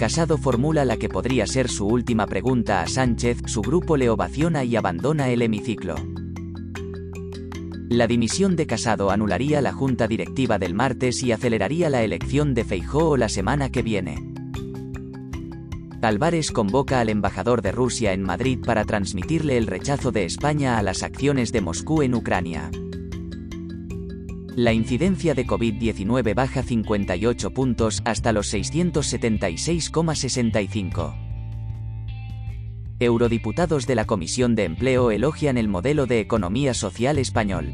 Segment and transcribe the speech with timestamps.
[0.00, 4.64] Casado formula la que podría ser su última pregunta a Sánchez, su grupo le ovaciona
[4.64, 5.94] y abandona el hemiciclo.
[7.90, 12.64] La dimisión de Casado anularía la junta directiva del martes y aceleraría la elección de
[12.64, 14.16] Feijóo la semana que viene.
[16.00, 20.82] Álvarez convoca al embajador de Rusia en Madrid para transmitirle el rechazo de España a
[20.82, 22.70] las acciones de Moscú en Ucrania.
[24.60, 31.16] La incidencia de COVID-19 baja 58 puntos hasta los 676,65.
[32.98, 37.72] Eurodiputados de la Comisión de Empleo elogian el modelo de economía social español.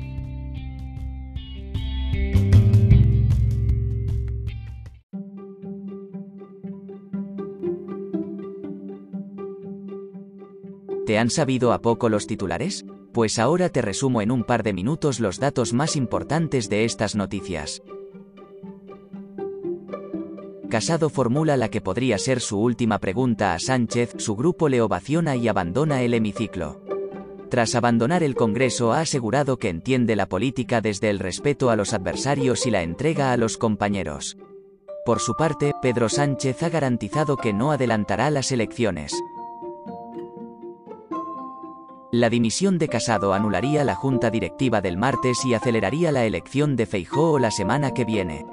[11.05, 12.87] ¿Te han sabido a poco los titulares?
[13.17, 17.17] Pues ahora te resumo en un par de minutos los datos más importantes de estas
[17.17, 17.83] noticias.
[20.69, 25.35] Casado formula la que podría ser su última pregunta a Sánchez, su grupo le ovaciona
[25.35, 26.83] y abandona el hemiciclo.
[27.49, 31.95] Tras abandonar el Congreso ha asegurado que entiende la política desde el respeto a los
[31.95, 34.37] adversarios y la entrega a los compañeros.
[35.07, 39.15] Por su parte, Pedro Sánchez ha garantizado que no adelantará las elecciones.
[42.13, 46.87] La dimisión de Casado anularía la junta directiva del martes y aceleraría la elección de
[46.87, 48.47] Feijóo la semana que viene.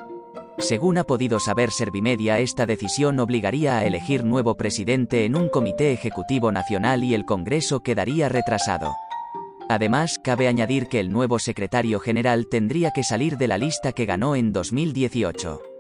[0.58, 5.94] Según ha podido saber Servimedia, esta decisión obligaría a elegir nuevo presidente en un comité
[5.94, 8.96] ejecutivo nacional y el Congreso quedaría retrasado.
[9.70, 14.06] Además, cabe añadir que el nuevo secretario general tendría que salir de la lista que
[14.06, 15.73] ganó en 2018.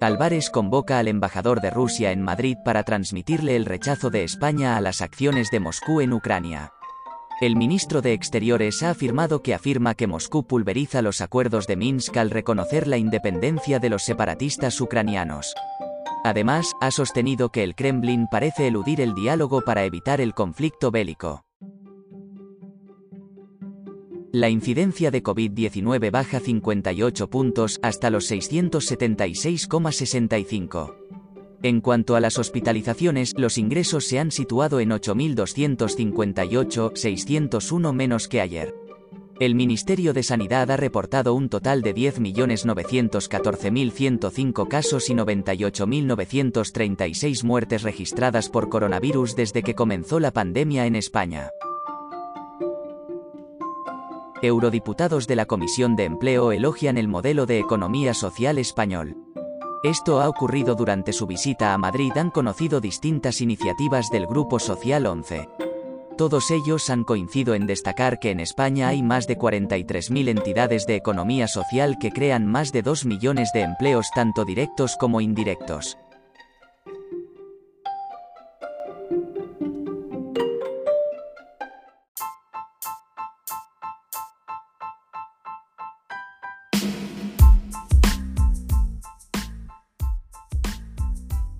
[0.00, 4.80] Álvarez convoca al embajador de Rusia en Madrid para transmitirle el rechazo de España a
[4.80, 6.72] las acciones de Moscú en Ucrania.
[7.42, 12.16] El ministro de Exteriores ha afirmado que afirma que Moscú pulveriza los acuerdos de Minsk
[12.16, 15.54] al reconocer la independencia de los separatistas ucranianos.
[16.24, 21.44] Además, ha sostenido que el Kremlin parece eludir el diálogo para evitar el conflicto bélico.
[24.32, 30.94] La incidencia de COVID-19 baja 58 puntos hasta los 676,65.
[31.64, 38.40] En cuanto a las hospitalizaciones, los ingresos se han situado en 8.258, 601 menos que
[38.40, 38.72] ayer.
[39.40, 48.48] El Ministerio de Sanidad ha reportado un total de 10.914.105 casos y 98.936 muertes registradas
[48.48, 51.50] por coronavirus desde que comenzó la pandemia en España.
[54.42, 59.16] Eurodiputados de la Comisión de Empleo elogian el modelo de economía social español.
[59.82, 62.12] Esto ha ocurrido durante su visita a Madrid.
[62.16, 65.46] Han conocido distintas iniciativas del Grupo Social 11.
[66.16, 70.96] Todos ellos han coincidido en destacar que en España hay más de 43.000 entidades de
[70.96, 75.98] economía social que crean más de 2 millones de empleos tanto directos como indirectos.